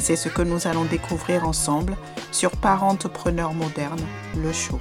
C'est 0.00 0.16
ce 0.16 0.30
que 0.30 0.40
nous 0.40 0.66
allons 0.66 0.86
découvrir 0.86 1.46
ensemble 1.46 1.94
sur 2.32 2.52
Parentepreneur 2.52 3.52
moderne, 3.52 4.00
le 4.34 4.50
show. 4.50 4.80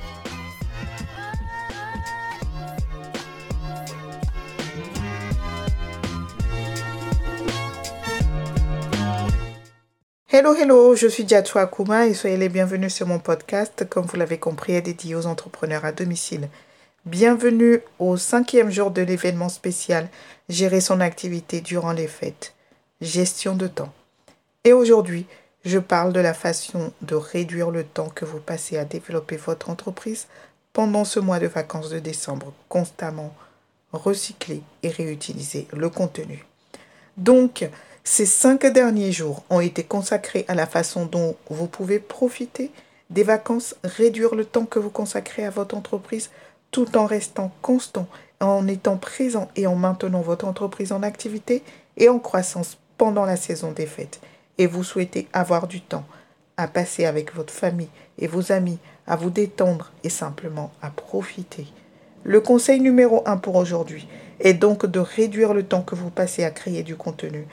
Hello, 10.31 10.53
hello, 10.53 10.95
je 10.95 11.07
suis 11.07 11.25
Diatou 11.25 11.59
Akuma 11.59 12.07
et 12.07 12.13
soyez 12.13 12.37
les 12.37 12.47
bienvenus 12.47 12.93
sur 12.93 13.05
mon 13.05 13.19
podcast, 13.19 13.85
comme 13.89 14.05
vous 14.05 14.15
l'avez 14.15 14.37
compris, 14.37 14.81
dédié 14.81 15.15
aux 15.15 15.25
entrepreneurs 15.25 15.83
à 15.83 15.91
domicile. 15.91 16.47
Bienvenue 17.05 17.81
au 17.99 18.15
cinquième 18.15 18.71
jour 18.71 18.91
de 18.91 19.01
l'événement 19.01 19.49
spécial 19.49 20.07
Gérer 20.47 20.79
son 20.79 21.01
activité 21.01 21.59
durant 21.59 21.91
les 21.91 22.07
fêtes. 22.07 22.53
Gestion 23.01 23.55
de 23.55 23.67
temps. 23.67 23.91
Et 24.69 24.73
aujourd'hui, 24.73 25.25
je 25.65 25.79
parle 25.79 26.13
de 26.13 26.19
la 26.19 26.35
façon 26.35 26.93
de 27.01 27.15
réduire 27.15 27.71
le 27.71 27.83
temps 27.83 28.09
que 28.09 28.23
vous 28.23 28.37
passez 28.37 28.77
à 28.77 28.85
développer 28.85 29.35
votre 29.35 29.71
entreprise 29.71 30.27
pendant 30.73 31.05
ce 31.05 31.19
mois 31.19 31.39
de 31.39 31.47
vacances 31.47 31.89
de 31.89 31.97
décembre, 31.97 32.53
constamment 32.67 33.33
recycler 33.93 34.61
et 34.83 34.89
réutiliser 34.89 35.67
le 35.73 35.89
contenu. 35.89 36.45
Donc, 37.17 37.67
ces 38.03 38.27
cinq 38.27 38.63
derniers 38.67 39.11
jours 39.11 39.41
ont 39.49 39.59
été 39.59 39.83
consacrés 39.83 40.45
à 40.47 40.53
la 40.53 40.67
façon 40.67 41.07
dont 41.07 41.35
vous 41.49 41.65
pouvez 41.65 41.97
profiter 41.97 42.69
des 43.09 43.23
vacances, 43.23 43.73
réduire 43.83 44.35
le 44.35 44.45
temps 44.45 44.67
que 44.67 44.77
vous 44.77 44.91
consacrez 44.91 45.45
à 45.45 45.49
votre 45.49 45.75
entreprise 45.75 46.29
tout 46.69 46.95
en 46.95 47.07
restant 47.07 47.51
constant, 47.63 48.07
en 48.39 48.67
étant 48.67 48.97
présent 48.97 49.49
et 49.55 49.65
en 49.65 49.73
maintenant 49.73 50.21
votre 50.21 50.45
entreprise 50.45 50.91
en 50.91 51.01
activité 51.01 51.63
et 51.97 52.07
en 52.07 52.19
croissance 52.19 52.77
pendant 52.99 53.25
la 53.25 53.35
saison 53.35 53.71
des 53.71 53.87
fêtes. 53.87 54.21
Et 54.59 54.67
vous 54.67 54.83
souhaitez 54.83 55.27
avoir 55.33 55.67
du 55.67 55.81
temps 55.81 56.05
à 56.55 56.67
passer 56.67 57.05
avec 57.05 57.33
votre 57.33 57.53
famille 57.53 57.89
et 58.19 58.27
vos 58.27 58.51
amis, 58.51 58.77
à 59.07 59.15
vous 59.15 59.31
détendre 59.31 59.91
et 60.03 60.09
simplement 60.09 60.71
à 60.81 60.91
profiter. 60.91 61.65
Le 62.23 62.41
conseil 62.41 62.81
numéro 62.81 63.23
un 63.25 63.37
pour 63.37 63.55
aujourd'hui 63.55 64.07
est 64.41 64.53
donc 64.53 64.85
de 64.85 64.99
réduire 64.99 65.53
le 65.53 65.63
temps 65.63 65.81
que 65.81 65.95
vous 65.95 66.09
passez 66.09 66.43
à 66.43 66.51
créer 66.51 66.83
du 66.83 66.95
contenu. 66.95 67.47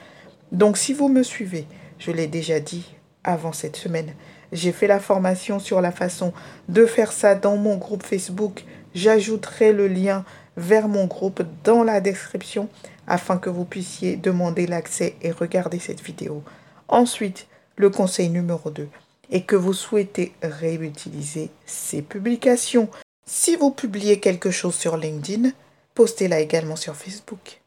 Donc 0.51 0.77
si 0.77 0.93
vous 0.93 1.07
me 1.07 1.23
suivez, 1.23 1.65
je 1.97 2.11
l'ai 2.11 2.27
déjà 2.27 2.59
dit 2.59 2.85
avant 3.23 3.53
cette 3.53 3.77
semaine, 3.77 4.13
j'ai 4.51 4.71
fait 4.71 4.87
la 4.87 4.99
formation 4.99 5.59
sur 5.59 5.81
la 5.81 5.91
façon 5.91 6.33
de 6.69 6.85
faire 6.85 7.11
ça 7.11 7.35
dans 7.35 7.57
mon 7.57 7.77
groupe 7.77 8.03
Facebook. 8.03 8.63
J'ajouterai 8.93 9.73
le 9.73 9.87
lien 9.87 10.25
vers 10.57 10.87
mon 10.87 11.05
groupe 11.05 11.43
dans 11.63 11.83
la 11.83 12.01
description 12.01 12.69
afin 13.07 13.37
que 13.37 13.49
vous 13.49 13.65
puissiez 13.65 14.17
demander 14.17 14.67
l'accès 14.67 15.15
et 15.21 15.31
regarder 15.31 15.79
cette 15.79 16.01
vidéo. 16.01 16.43
Ensuite, 16.87 17.47
le 17.75 17.89
conseil 17.89 18.29
numéro 18.29 18.69
2 18.69 18.87
est 19.31 19.41
que 19.41 19.55
vous 19.55 19.73
souhaitez 19.73 20.33
réutiliser 20.41 21.49
ces 21.65 22.01
publications. 22.01 22.89
Si 23.25 23.55
vous 23.55 23.71
publiez 23.71 24.19
quelque 24.19 24.51
chose 24.51 24.75
sur 24.75 24.97
LinkedIn, 24.97 25.51
postez-la 25.95 26.39
également 26.39 26.75
sur 26.75 26.95
Facebook. 26.95 27.61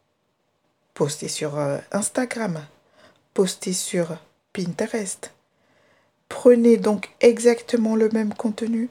Postez 0.93 1.27
sur 1.27 1.57
euh, 1.57 1.77
Instagram. 1.91 2.65
Postez 3.33 3.73
sur 3.73 4.17
Pinterest. 4.53 5.33
Prenez 6.29 6.77
donc 6.77 7.09
exactement 7.19 7.95
le 7.95 8.09
même 8.09 8.33
contenu 8.33 8.89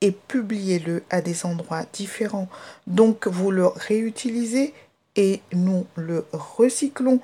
et 0.00 0.12
publiez-le 0.12 1.04
à 1.10 1.20
des 1.20 1.44
endroits 1.44 1.84
différents. 1.92 2.48
Donc 2.86 3.26
vous 3.26 3.50
le 3.50 3.66
réutilisez 3.66 4.74
et 5.16 5.40
nous 5.52 5.86
le 5.94 6.26
recyclons. 6.32 7.20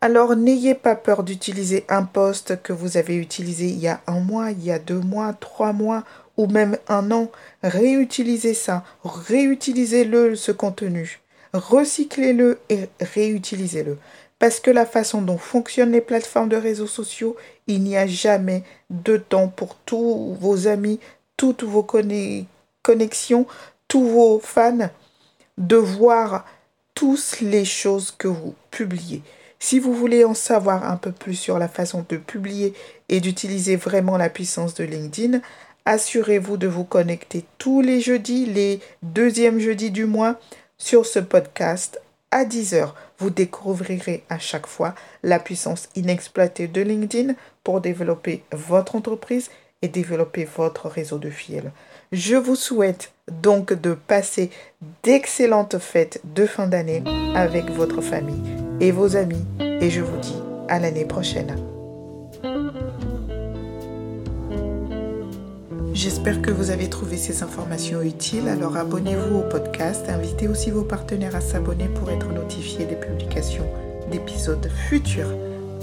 Alors 0.00 0.36
n'ayez 0.36 0.74
pas 0.74 0.94
peur 0.94 1.24
d'utiliser 1.24 1.84
un 1.88 2.04
poste 2.04 2.62
que 2.62 2.72
vous 2.72 2.96
avez 2.96 3.16
utilisé 3.16 3.66
il 3.66 3.78
y 3.78 3.88
a 3.88 4.00
un 4.06 4.20
mois, 4.20 4.52
il 4.52 4.64
y 4.64 4.70
a 4.70 4.78
deux 4.78 5.00
mois, 5.00 5.32
trois 5.32 5.72
mois 5.72 6.04
ou 6.36 6.46
même 6.46 6.78
un 6.86 7.10
an. 7.10 7.32
Réutilisez 7.64 8.54
ça, 8.54 8.84
réutilisez-le 9.02 10.36
ce 10.36 10.52
contenu, 10.52 11.20
recyclez-le 11.52 12.60
et 12.68 12.88
réutilisez-le. 13.00 13.98
Parce 14.38 14.60
que 14.60 14.70
la 14.70 14.86
façon 14.86 15.20
dont 15.20 15.36
fonctionnent 15.36 15.90
les 15.90 16.00
plateformes 16.00 16.48
de 16.48 16.56
réseaux 16.56 16.86
sociaux, 16.86 17.36
il 17.66 17.82
n'y 17.82 17.96
a 17.96 18.06
jamais 18.06 18.62
de 18.90 19.16
temps 19.16 19.48
pour 19.48 19.74
tous 19.74 20.36
vos 20.38 20.68
amis, 20.68 21.00
toutes 21.36 21.64
vos 21.64 21.84
connexions, 22.82 23.46
tous 23.88 24.06
vos 24.06 24.38
fans 24.38 24.90
de 25.58 25.76
voir 25.76 26.44
toutes 26.98 27.40
les 27.42 27.64
choses 27.64 28.10
que 28.10 28.26
vous 28.26 28.56
publiez. 28.72 29.22
Si 29.60 29.78
vous 29.78 29.94
voulez 29.94 30.24
en 30.24 30.34
savoir 30.34 30.90
un 30.90 30.96
peu 30.96 31.12
plus 31.12 31.36
sur 31.36 31.56
la 31.56 31.68
façon 31.68 32.04
de 32.08 32.16
publier 32.16 32.74
et 33.08 33.20
d'utiliser 33.20 33.76
vraiment 33.76 34.16
la 34.16 34.28
puissance 34.28 34.74
de 34.74 34.82
LinkedIn, 34.82 35.40
assurez-vous 35.84 36.56
de 36.56 36.66
vous 36.66 36.82
connecter 36.82 37.44
tous 37.56 37.82
les 37.82 38.00
jeudis, 38.00 38.46
les 38.46 38.80
deuxièmes 39.02 39.60
jeudis 39.60 39.92
du 39.92 40.06
mois, 40.06 40.40
sur 40.76 41.06
ce 41.06 41.20
podcast 41.20 42.00
à 42.32 42.44
10h. 42.44 42.90
Vous 43.20 43.30
découvrirez 43.30 44.24
à 44.28 44.40
chaque 44.40 44.66
fois 44.66 44.96
la 45.22 45.38
puissance 45.38 45.88
inexploitée 45.94 46.66
de 46.66 46.80
LinkedIn 46.80 47.34
pour 47.62 47.80
développer 47.80 48.42
votre 48.50 48.96
entreprise 48.96 49.50
et 49.82 49.88
développer 49.88 50.48
votre 50.56 50.88
réseau 50.88 51.18
de 51.18 51.30
fils. 51.30 51.62
Je 52.12 52.36
vous 52.36 52.56
souhaite 52.56 53.12
donc 53.42 53.74
de 53.74 53.92
passer 53.92 54.50
d'excellentes 55.02 55.78
fêtes 55.78 56.22
de 56.34 56.46
fin 56.46 56.66
d'année 56.66 57.02
avec 57.34 57.70
votre 57.70 58.00
famille 58.00 58.42
et 58.80 58.92
vos 58.92 59.16
amis 59.16 59.44
et 59.60 59.90
je 59.90 60.00
vous 60.00 60.16
dis 60.18 60.36
à 60.68 60.78
l'année 60.78 61.04
prochaine. 61.04 61.54
J'espère 65.92 66.40
que 66.40 66.50
vous 66.50 66.70
avez 66.70 66.88
trouvé 66.88 67.18
ces 67.18 67.42
informations 67.42 68.00
utiles, 68.00 68.48
alors 68.48 68.78
abonnez-vous 68.78 69.40
au 69.40 69.42
podcast, 69.42 70.08
invitez 70.08 70.48
aussi 70.48 70.70
vos 70.70 70.84
partenaires 70.84 71.36
à 71.36 71.42
s'abonner 71.42 71.88
pour 71.88 72.10
être 72.10 72.32
notifiés 72.32 72.86
des 72.86 72.96
publications 72.96 73.66
d'épisodes 74.10 74.70
futurs. 74.88 75.28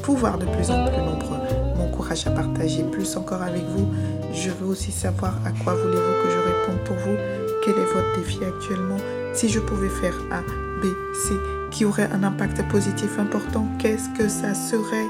Pour 0.05 0.17
voir 0.17 0.37
de 0.37 0.45
plus 0.45 0.69
en 0.69 0.85
plus 0.85 1.01
nombreux, 1.01 1.39
m'encourage 1.77 2.27
à 2.27 2.29
partager 2.29 2.83
plus 2.83 3.17
encore 3.17 3.41
avec 3.41 3.63
vous. 3.63 3.91
Je 4.31 4.51
veux 4.51 4.67
aussi 4.67 4.91
savoir 4.91 5.33
à 5.43 5.49
quoi 5.63 5.73
voulez-vous 5.73 6.23
que 6.23 6.29
je 6.29 6.37
réponde 6.37 6.83
pour 6.85 6.95
vous, 6.97 7.17
quel 7.63 7.73
est 7.73 7.91
votre 7.91 8.15
défi 8.15 8.37
actuellement, 8.45 8.97
si 9.33 9.49
je 9.49 9.59
pouvais 9.59 9.89
faire 9.89 10.13
A, 10.31 10.41
B, 10.79 10.85
C, 11.15 11.33
qui 11.71 11.85
aurait 11.85 12.07
un 12.13 12.23
impact 12.23 12.61
positif 12.69 13.17
important, 13.17 13.65
qu'est-ce 13.79 14.09
que 14.15 14.29
ça 14.29 14.53
serait? 14.53 15.07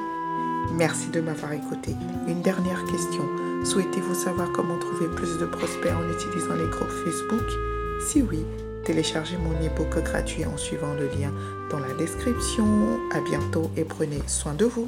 Merci 0.78 1.09
de 1.09 1.20
m'avoir 1.20 1.52
écouté. 1.52 1.94
Une 2.30 2.41
dernière 2.41 2.86
question. 2.86 3.24
Souhaitez-vous 3.66 4.16
savoir 4.16 4.50
comment 4.53 4.80
trouver 4.80 5.08
plus 5.14 5.38
de 5.40 5.46
prospects 5.46 5.91
en 5.91 6.09
utilisant 6.09 6.56
les 6.56 6.70
groupes 6.70 6.96
Facebook? 7.03 7.44
Si 8.00 8.22
oui, 8.22 8.46
téléchargez 8.85 9.37
mon 9.37 9.52
e-book 9.66 10.02
gratuit 10.03 10.46
en 10.46 10.55
suivant 10.58 10.93
le 10.93 11.08
lien 11.08 11.34
dans 11.70 11.79
la 11.79 11.93
description. 11.96 12.66
À 13.14 13.20
bientôt 13.22 13.70
et 13.76 13.84
prenez 13.84 14.22
soin 14.28 14.53
de 14.53 14.66
vous. 14.66 14.87